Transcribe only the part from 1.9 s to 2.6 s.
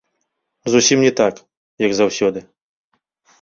заўсёды.